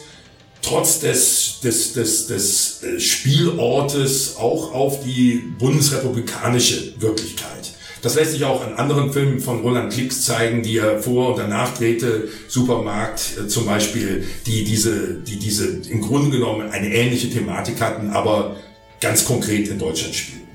trotz 0.68 1.00
des, 1.00 1.60
des, 1.64 1.94
des, 1.94 2.28
des 2.28 2.84
äh, 2.84 3.00
Spielortes 3.00 4.36
auch 4.38 4.74
auf 4.74 5.04
die 5.04 5.44
bundesrepublikanische 5.58 7.00
Wirklichkeit. 7.00 7.74
Das 8.02 8.16
lässt 8.16 8.34
sich 8.34 8.44
auch 8.46 8.64
an 8.64 8.76
anderen 8.76 9.12
Filmen 9.12 9.40
von 9.40 9.62
Roland 9.62 9.92
Klicks 9.92 10.24
zeigen, 10.24 10.62
die 10.62 10.78
er 10.78 11.02
vor 11.02 11.32
und 11.32 11.40
danach 11.40 11.76
drehte. 11.78 12.28
Supermarkt 12.48 13.22
äh, 13.38 13.48
zum 13.48 13.66
Beispiel, 13.66 14.26
die 14.46 14.64
diese, 14.64 15.16
die 15.16 15.40
diese 15.40 15.68
im 15.90 16.02
Grunde 16.02 16.32
genommen 16.32 16.70
eine 16.70 16.94
ähnliche 16.94 17.30
Thematik 17.30 17.82
hatten, 17.82 18.12
aber 18.12 18.58
ganz 19.00 19.26
konkret 19.26 19.68
in 19.68 19.80
Deutschland 19.80 20.16
spielten. 20.16 20.48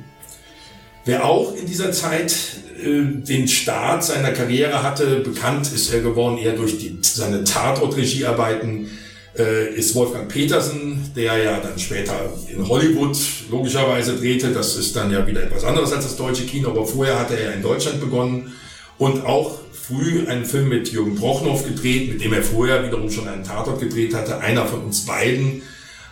Wer 1.04 1.24
auch 1.24 1.56
in 1.56 1.66
dieser 1.66 1.90
Zeit 1.92 2.34
äh, 2.82 3.02
den 3.02 3.48
Start 3.48 4.04
seiner 4.04 4.30
Karriere 4.30 4.82
hatte, 4.82 5.20
bekannt 5.20 5.68
ist 5.74 5.92
er 5.92 6.00
geworden 6.00 6.38
eher 6.38 6.52
durch 6.52 6.78
die, 6.78 6.98
seine 7.02 7.44
Tatort-Regiearbeiten, 7.44 8.90
ist 9.34 9.94
Wolfgang 9.94 10.28
Petersen, 10.28 11.10
der 11.16 11.38
ja 11.38 11.60
dann 11.60 11.78
später 11.78 12.14
in 12.48 12.68
Hollywood 12.68 13.16
logischerweise 13.50 14.16
drehte. 14.16 14.52
Das 14.52 14.76
ist 14.76 14.94
dann 14.94 15.10
ja 15.10 15.26
wieder 15.26 15.42
etwas 15.42 15.64
anderes 15.64 15.92
als 15.92 16.04
das 16.04 16.16
deutsche 16.16 16.44
Kino, 16.44 16.68
aber 16.68 16.86
vorher 16.86 17.18
hatte 17.18 17.38
er 17.38 17.54
in 17.54 17.62
Deutschland 17.62 18.00
begonnen 18.00 18.52
und 18.98 19.24
auch 19.24 19.58
früh 19.72 20.26
einen 20.26 20.44
Film 20.44 20.68
mit 20.68 20.92
Jürgen 20.92 21.16
Prochnow 21.16 21.64
gedreht, 21.64 22.12
mit 22.12 22.22
dem 22.22 22.32
er 22.32 22.42
vorher 22.42 22.84
wiederum 22.84 23.10
schon 23.10 23.26
einen 23.26 23.42
Tatort 23.42 23.80
gedreht 23.80 24.14
hatte, 24.14 24.38
einer 24.38 24.66
von 24.66 24.84
uns 24.84 25.06
beiden. 25.06 25.62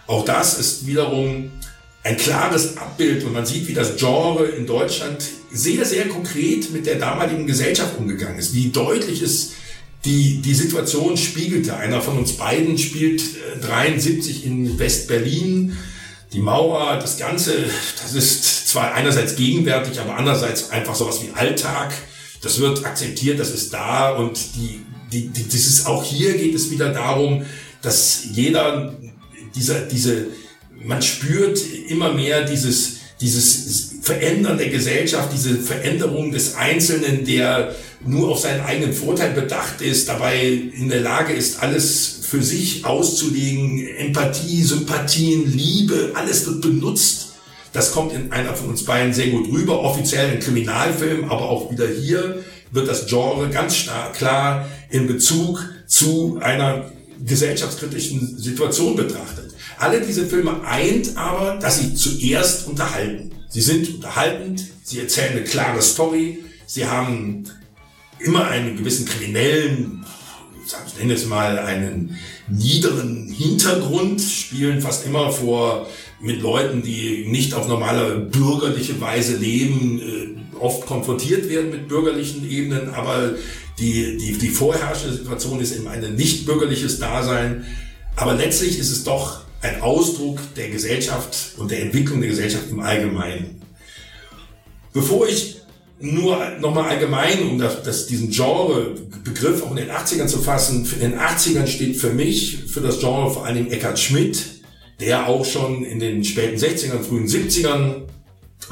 Auch 0.06 0.24
das 0.24 0.58
ist 0.58 0.86
wiederum 0.86 1.50
ein 2.02 2.16
klares 2.16 2.78
Abbild 2.78 3.24
und 3.24 3.32
man 3.32 3.46
sieht, 3.46 3.68
wie 3.68 3.74
das 3.74 3.96
Genre 3.96 4.46
in 4.46 4.66
Deutschland 4.66 5.22
sehr, 5.52 5.84
sehr 5.84 6.08
konkret 6.08 6.72
mit 6.72 6.86
der 6.86 6.96
damaligen 6.96 7.46
Gesellschaft 7.46 7.98
umgegangen 7.98 8.38
ist, 8.38 8.54
wie 8.54 8.70
deutlich 8.70 9.22
es 9.22 9.52
die, 10.04 10.40
die 10.40 10.54
Situation 10.54 11.16
spiegelte. 11.16 11.76
Einer 11.76 12.00
von 12.00 12.18
uns 12.18 12.32
beiden 12.32 12.78
spielt 12.78 13.22
73 13.62 14.44
äh, 14.44 14.46
in 14.46 14.78
West-Berlin. 14.78 15.76
Die 16.32 16.38
Mauer, 16.38 16.98
das 17.00 17.18
Ganze, 17.18 17.54
das 18.02 18.14
ist 18.14 18.68
zwar 18.68 18.94
einerseits 18.94 19.34
gegenwärtig, 19.36 20.00
aber 20.00 20.16
andererseits 20.16 20.70
einfach 20.70 20.94
sowas 20.94 21.20
wie 21.22 21.30
Alltag. 21.34 21.92
Das 22.40 22.60
wird 22.60 22.84
akzeptiert, 22.84 23.38
das 23.38 23.50
ist 23.50 23.72
da 23.74 24.10
und 24.12 24.38
die, 24.54 24.80
die, 25.12 25.28
die, 25.28 25.44
das 25.44 25.54
ist 25.54 25.86
auch 25.86 26.04
hier 26.04 26.38
geht 26.38 26.54
es 26.54 26.70
wieder 26.70 26.90
darum, 26.90 27.44
dass 27.82 28.22
jeder 28.32 28.94
dieser, 29.54 29.80
diese, 29.82 30.28
man 30.82 31.02
spürt 31.02 31.60
immer 31.88 32.12
mehr 32.12 32.44
dieses, 32.44 32.96
dieses 33.20 33.89
Verändern 34.10 34.58
der 34.58 34.70
Gesellschaft, 34.70 35.30
diese 35.32 35.56
Veränderung 35.56 36.32
des 36.32 36.56
Einzelnen, 36.56 37.24
der 37.24 37.76
nur 38.04 38.30
auf 38.30 38.40
seinen 38.40 38.62
eigenen 38.62 38.92
Vorteil 38.92 39.30
bedacht 39.30 39.80
ist, 39.80 40.08
dabei 40.08 40.46
in 40.46 40.88
der 40.88 41.00
Lage 41.00 41.32
ist, 41.32 41.62
alles 41.62 42.18
für 42.22 42.42
sich 42.42 42.84
auszulegen, 42.84 43.86
Empathie, 43.98 44.64
Sympathien, 44.64 45.56
Liebe, 45.56 46.10
alles 46.14 46.44
wird 46.46 46.60
benutzt. 46.60 47.34
Das 47.72 47.92
kommt 47.92 48.12
in 48.12 48.32
einer 48.32 48.54
von 48.54 48.70
uns 48.70 48.84
beiden 48.84 49.12
sehr 49.12 49.28
gut 49.28 49.52
rüber, 49.52 49.80
offiziell 49.80 50.34
in 50.34 50.40
Kriminalfilmen, 50.40 51.30
aber 51.30 51.48
auch 51.48 51.70
wieder 51.70 51.86
hier 51.86 52.42
wird 52.72 52.88
das 52.88 53.06
Genre 53.06 53.48
ganz 53.48 53.86
klar 54.12 54.68
in 54.90 55.06
Bezug 55.06 55.64
zu 55.86 56.38
einer 56.40 56.90
gesellschaftskritischen 57.24 58.36
Situation 58.38 58.96
betrachtet. 58.96 59.54
Alle 59.78 60.00
diese 60.00 60.26
Filme 60.26 60.64
eint 60.64 61.16
aber, 61.16 61.58
dass 61.60 61.78
sie 61.78 61.94
zuerst 61.94 62.66
unterhalten. 62.66 63.30
Sie 63.50 63.60
sind 63.60 63.96
unterhaltend, 63.96 64.64
sie 64.84 65.00
erzählen 65.00 65.32
eine 65.32 65.42
klare 65.42 65.82
Story, 65.82 66.38
sie 66.66 66.86
haben 66.86 67.44
immer 68.20 68.46
einen 68.46 68.76
gewissen 68.76 69.06
kriminellen, 69.06 70.06
ich 70.86 70.98
nenne 71.00 71.14
es 71.14 71.26
mal 71.26 71.58
einen 71.58 72.16
niederen 72.48 73.26
Hintergrund, 73.26 74.20
spielen 74.20 74.80
fast 74.80 75.04
immer 75.04 75.32
vor 75.32 75.88
mit 76.20 76.40
Leuten, 76.42 76.82
die 76.82 77.26
nicht 77.28 77.52
auf 77.54 77.66
normale 77.66 78.20
bürgerliche 78.20 79.00
Weise 79.00 79.36
leben, 79.36 80.00
äh, 80.00 80.56
oft 80.60 80.86
konfrontiert 80.86 81.48
werden 81.48 81.70
mit 81.70 81.88
bürgerlichen 81.88 82.48
Ebenen, 82.48 82.90
aber 82.90 83.34
die, 83.80 84.16
die, 84.16 84.38
die 84.38 84.48
vorherrschende 84.50 85.16
Situation 85.16 85.60
ist 85.60 85.74
eben 85.74 85.88
ein 85.88 86.14
nicht 86.14 86.46
bürgerliches 86.46 87.00
Dasein. 87.00 87.64
Aber 88.14 88.34
letztlich 88.34 88.78
ist 88.78 88.92
es 88.92 89.02
doch 89.02 89.40
ein 89.62 89.80
Ausdruck 89.82 90.38
der 90.56 90.70
Gesellschaft 90.70 91.58
und 91.58 91.70
der 91.70 91.82
Entwicklung 91.82 92.20
der 92.20 92.30
Gesellschaft 92.30 92.64
im 92.70 92.80
Allgemeinen. 92.80 93.60
Bevor 94.92 95.28
ich 95.28 95.60
nur 96.00 96.38
nochmal 96.60 96.90
allgemein, 96.90 97.42
um 97.42 97.58
das, 97.58 97.82
das, 97.82 98.06
diesen 98.06 98.30
Genre-Begriff 98.30 99.62
auch 99.62 99.70
in 99.70 99.76
den 99.76 99.90
80ern 99.90 100.26
zu 100.26 100.38
fassen, 100.38 100.88
in 100.94 101.10
den 101.10 101.18
80ern 101.18 101.66
steht 101.66 101.96
für 101.96 102.10
mich, 102.10 102.64
für 102.68 102.80
das 102.80 103.00
Genre 103.00 103.30
vor 103.30 103.44
allen 103.44 103.56
Dingen 103.56 103.70
Eckhard 103.70 103.98
Schmidt, 103.98 104.60
der 105.00 105.28
auch 105.28 105.44
schon 105.44 105.84
in 105.84 106.00
den 106.00 106.24
späten 106.24 106.56
60ern, 106.56 107.02
frühen 107.02 107.26
70ern, 107.26 108.02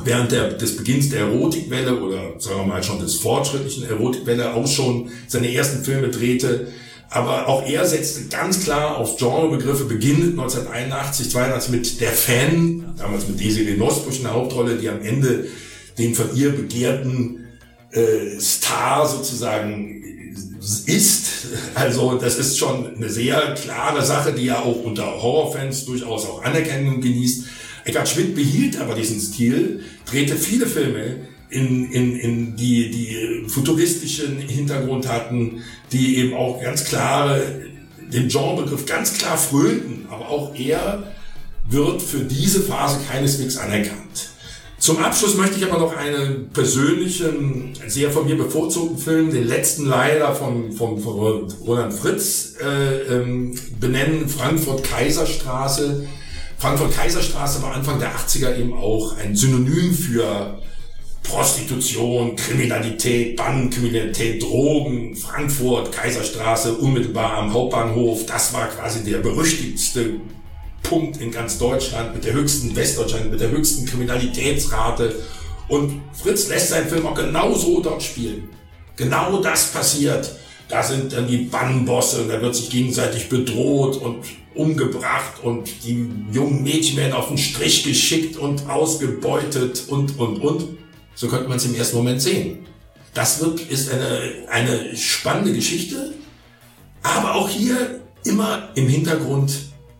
während 0.04 0.32
der, 0.32 0.52
des 0.52 0.76
Beginns 0.76 1.10
der 1.10 1.20
Erotikwelle 1.20 2.00
oder 2.00 2.38
sagen 2.38 2.60
wir 2.60 2.66
mal 2.66 2.82
schon 2.82 3.00
des 3.00 3.16
fortschrittlichen 3.16 3.88
Erotikwelle 3.88 4.54
auch 4.54 4.66
schon 4.66 5.10
seine 5.26 5.52
ersten 5.52 5.84
Filme 5.84 6.08
drehte. 6.08 6.68
Aber 7.10 7.48
auch 7.48 7.66
er 7.66 7.86
setzte 7.86 8.24
ganz 8.24 8.64
klar 8.64 8.98
auf 8.98 9.16
Genrebegriffe, 9.16 9.84
beginnend 9.84 10.38
1981, 10.38 11.30
82 11.30 11.70
mit 11.70 12.00
Der 12.00 12.12
Fan, 12.12 12.94
damals 12.98 13.26
mit 13.26 13.40
Desiree 13.40 13.76
Nosbusch 13.76 14.18
in 14.18 14.24
der 14.24 14.34
Hauptrolle, 14.34 14.76
die 14.76 14.88
am 14.88 15.00
Ende 15.02 15.46
den 15.96 16.14
von 16.14 16.34
ihr 16.36 16.50
begehrten 16.50 17.46
äh, 17.92 18.38
Star 18.38 19.08
sozusagen 19.08 19.98
ist. 20.86 21.30
Also 21.74 22.18
das 22.18 22.38
ist 22.38 22.58
schon 22.58 22.96
eine 22.96 23.08
sehr 23.08 23.54
klare 23.54 24.04
Sache, 24.04 24.32
die 24.32 24.46
ja 24.46 24.60
auch 24.60 24.84
unter 24.84 25.06
Horrorfans 25.22 25.86
durchaus 25.86 26.26
auch 26.26 26.42
Anerkennung 26.44 27.00
genießt. 27.00 27.44
Eckhard 27.84 28.08
Schmidt 28.08 28.34
behielt 28.34 28.78
aber 28.78 28.94
diesen 28.94 29.20
Stil, 29.20 29.82
drehte 30.04 30.36
viele 30.36 30.66
Filme, 30.66 31.16
in, 31.50 31.90
in, 31.90 32.16
in 32.16 32.56
die, 32.56 32.90
die 32.90 33.48
futuristischen 33.48 34.38
Hintergrund 34.38 35.08
hatten, 35.08 35.62
die 35.92 36.18
eben 36.18 36.34
auch 36.34 36.62
ganz 36.62 36.84
klare, 36.84 37.42
den 38.12 38.28
Genrebegriff 38.28 38.86
ganz 38.86 39.16
klar 39.18 39.36
frönten, 39.36 40.06
aber 40.10 40.28
auch 40.28 40.54
er 40.54 41.12
wird 41.68 42.02
für 42.02 42.20
diese 42.20 42.60
Phase 42.60 42.98
keineswegs 43.10 43.56
anerkannt. 43.58 44.30
Zum 44.78 44.98
Abschluss 44.98 45.36
möchte 45.36 45.58
ich 45.58 45.70
aber 45.70 45.80
noch 45.80 45.96
einen 45.96 46.50
persönlichen, 46.50 47.74
sehr 47.88 48.12
von 48.12 48.26
mir 48.26 48.36
bevorzugten 48.36 48.96
Film, 48.96 49.32
den 49.32 49.46
letzten 49.48 49.86
leider 49.86 50.34
von, 50.34 50.72
von, 50.72 51.00
von 51.00 51.48
Roland 51.66 51.92
Fritz, 51.92 52.54
äh, 52.62 53.14
ähm, 53.14 53.58
benennen, 53.80 54.28
Frankfurt 54.28 54.84
Kaiserstraße. 54.84 56.06
Frankfurt 56.58 56.94
Kaiserstraße 56.94 57.60
war 57.60 57.74
Anfang 57.74 57.98
der 57.98 58.14
80er 58.14 58.56
eben 58.56 58.72
auch 58.72 59.16
ein 59.16 59.34
Synonym 59.34 59.92
für 59.92 60.60
Prostitution, 61.28 62.34
Kriminalität, 62.36 63.36
Bandenkriminalität, 63.36 64.42
Drogen, 64.42 65.14
Frankfurt, 65.14 65.92
Kaiserstraße, 65.92 66.74
unmittelbar 66.74 67.34
am 67.34 67.52
Hauptbahnhof. 67.52 68.26
Das 68.26 68.52
war 68.54 68.66
quasi 68.68 69.04
der 69.04 69.18
berüchtigste 69.18 70.20
Punkt 70.82 71.20
in 71.20 71.30
ganz 71.30 71.58
Deutschland, 71.58 72.14
mit 72.14 72.24
der 72.24 72.32
höchsten 72.32 72.74
Westdeutschland, 72.74 73.30
mit 73.30 73.40
der 73.40 73.50
höchsten 73.50 73.84
Kriminalitätsrate. 73.84 75.16
Und 75.68 76.00
Fritz 76.14 76.48
lässt 76.48 76.70
seinen 76.70 76.88
Film 76.88 77.06
auch 77.06 77.14
genauso 77.14 77.82
dort 77.82 78.02
spielen. 78.02 78.48
Genau 78.96 79.40
das 79.42 79.70
passiert. 79.70 80.34
Da 80.68 80.82
sind 80.82 81.12
dann 81.12 81.28
die 81.28 81.44
Bannbosse 81.44 82.22
und 82.22 82.28
da 82.28 82.40
wird 82.40 82.54
sich 82.54 82.70
gegenseitig 82.70 83.28
bedroht 83.28 83.96
und 83.96 84.24
umgebracht 84.54 85.42
und 85.42 85.84
die 85.84 86.10
jungen 86.32 86.62
Mädchen 86.62 86.96
werden 86.96 87.12
auf 87.12 87.28
den 87.28 87.38
Strich 87.38 87.84
geschickt 87.84 88.36
und 88.36 88.68
ausgebeutet 88.68 89.84
und, 89.88 90.18
und, 90.18 90.38
und. 90.40 90.78
So 91.18 91.26
könnte 91.26 91.48
man 91.48 91.56
es 91.56 91.64
im 91.64 91.74
ersten 91.74 91.96
Moment 91.96 92.22
sehen. 92.22 92.64
Das 93.12 93.40
wird, 93.40 93.60
ist 93.62 93.90
eine, 93.90 94.46
eine 94.48 94.96
spannende 94.96 95.52
Geschichte, 95.52 96.14
aber 97.02 97.34
auch 97.34 97.48
hier 97.48 98.02
immer 98.24 98.68
im 98.76 98.88
Hintergrund 98.88 99.52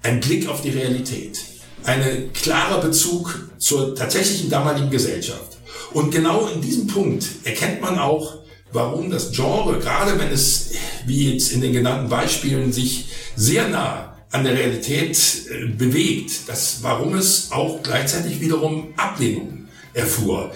ein 0.05 0.21
Blick 0.21 0.49
auf 0.49 0.63
die 0.63 0.71
Realität. 0.71 1.41
Ein 1.83 2.31
klarer 2.33 2.81
Bezug 2.81 3.51
zur 3.59 3.97
tatsächlichen 3.97 4.49
damaligen 4.49 4.91
Gesellschaft. 4.91 5.59
Und 5.93 6.13
genau 6.13 6.47
in 6.55 6.61
diesem 6.61 6.87
Punkt 6.87 7.27
erkennt 7.43 7.81
man 7.81 7.99
auch, 7.99 8.37
warum 8.71 9.11
das 9.11 9.33
Genre, 9.33 9.81
gerade 9.81 10.17
wenn 10.21 10.31
es, 10.31 10.71
wie 11.05 11.33
jetzt 11.33 11.51
in 11.51 11.61
den 11.61 11.73
genannten 11.73 12.09
Beispielen, 12.09 12.73
sich 12.73 13.07
sehr 13.35 13.67
nah 13.69 14.17
an 14.31 14.45
der 14.45 14.55
Realität 14.55 15.19
äh, 15.51 15.67
bewegt, 15.67 16.49
das, 16.49 16.79
warum 16.83 17.17
es 17.17 17.51
auch 17.51 17.83
gleichzeitig 17.83 18.41
wiederum 18.41 18.95
Ablehnung 18.97 19.67
erfuhr. 19.95 20.53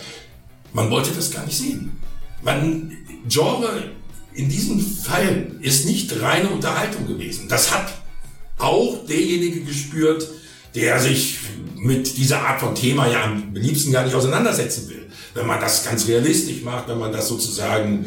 Man 0.72 0.90
wollte 0.90 1.10
das 1.12 1.30
gar 1.30 1.44
nicht 1.44 1.58
sehen. 1.58 1.92
Man, 2.42 2.96
Genre 3.28 3.90
in 4.34 4.48
diesem 4.48 4.80
Fall 4.80 5.52
ist 5.60 5.86
nicht 5.86 6.20
reine 6.20 6.48
Unterhaltung 6.48 7.06
gewesen. 7.06 7.48
Das 7.48 7.72
hat 7.72 7.92
auch 8.58 9.06
derjenige 9.06 9.60
gespürt, 9.60 10.28
der 10.74 10.98
sich 11.00 11.38
mit 11.76 12.16
dieser 12.16 12.40
Art 12.40 12.60
von 12.60 12.74
Thema 12.74 13.06
ja 13.08 13.24
am 13.24 13.54
liebsten 13.54 13.92
gar 13.92 14.04
nicht 14.04 14.14
auseinandersetzen 14.14 14.88
will 14.88 15.02
wenn 15.34 15.46
man 15.46 15.60
das 15.60 15.84
ganz 15.84 16.06
realistisch 16.06 16.62
macht, 16.62 16.88
wenn 16.88 16.98
man 16.98 17.12
das 17.12 17.28
sozusagen 17.28 18.06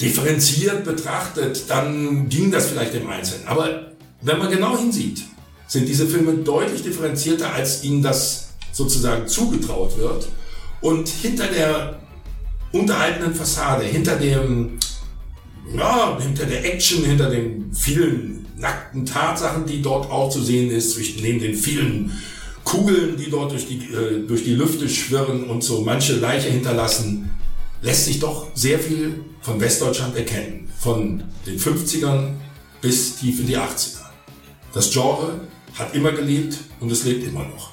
differenziert 0.00 0.84
betrachtet, 0.84 1.64
dann 1.68 2.28
ging 2.28 2.50
das 2.50 2.66
vielleicht 2.66 2.94
im 2.94 3.08
Einzelnen. 3.08 3.46
Aber 3.46 3.92
wenn 4.22 4.38
man 4.38 4.50
genau 4.50 4.76
hinsieht, 4.76 5.22
sind 5.66 5.88
diese 5.88 6.06
Filme 6.06 6.34
deutlich 6.34 6.82
differenzierter, 6.82 7.52
als 7.52 7.84
ihnen 7.84 8.02
das 8.02 8.48
sozusagen 8.72 9.28
zugetraut 9.28 9.96
wird. 9.98 10.28
Und 10.84 11.08
hinter 11.08 11.46
der 11.46 11.98
unterhaltenden 12.70 13.34
Fassade, 13.34 13.84
hinter 13.86 14.16
dem, 14.16 14.78
ja, 15.74 16.18
hinter 16.20 16.44
der 16.44 16.62
Action, 16.62 17.02
hinter 17.02 17.30
den 17.30 17.72
vielen 17.72 18.44
nackten 18.58 19.06
Tatsachen, 19.06 19.64
die 19.64 19.80
dort 19.80 20.10
auch 20.10 20.28
zu 20.28 20.42
sehen 20.42 20.70
ist, 20.70 20.98
neben 21.22 21.38
den 21.38 21.54
vielen 21.54 22.12
Kugeln, 22.64 23.16
die 23.16 23.30
dort 23.30 23.52
durch 23.52 23.66
die, 23.66 23.78
äh, 23.94 24.26
durch 24.26 24.44
die 24.44 24.52
Lüfte 24.52 24.86
schwirren 24.86 25.44
und 25.44 25.64
so 25.64 25.80
manche 25.80 26.16
Leiche 26.16 26.50
hinterlassen, 26.50 27.30
lässt 27.80 28.04
sich 28.04 28.20
doch 28.20 28.48
sehr 28.52 28.78
viel 28.78 29.24
von 29.40 29.58
Westdeutschland 29.62 30.14
erkennen. 30.18 30.68
Von 30.78 31.24
den 31.46 31.58
50ern 31.58 32.32
bis 32.82 33.16
tief 33.16 33.40
in 33.40 33.46
die 33.46 33.56
80er. 33.56 34.04
Das 34.74 34.90
Genre 34.90 35.40
hat 35.78 35.94
immer 35.94 36.12
gelebt 36.12 36.58
und 36.80 36.92
es 36.92 37.04
lebt 37.04 37.26
immer 37.26 37.44
noch. 37.44 37.72